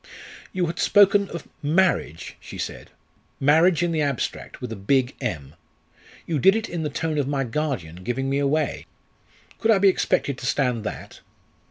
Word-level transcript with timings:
"You 0.51 0.65
had 0.65 0.79
spoken 0.79 1.29
of 1.29 1.47
'marriage!'" 1.61 2.35
she 2.39 2.57
said. 2.57 2.89
"Marriage 3.39 3.83
in 3.83 3.91
the 3.91 4.01
abstract, 4.01 4.59
with 4.59 4.71
a 4.71 4.75
big 4.75 5.15
M. 5.21 5.53
You 6.25 6.39
did 6.39 6.55
it 6.55 6.67
in 6.67 6.81
the 6.81 6.89
tone 6.89 7.19
of 7.19 7.27
my 7.27 7.43
guardian 7.43 7.97
giving 7.97 8.27
me 8.27 8.39
away. 8.39 8.87
Could 9.59 9.69
I 9.69 9.77
be 9.77 9.89
expected 9.89 10.39
to 10.39 10.47
stand 10.47 10.83
that?" 10.85 11.19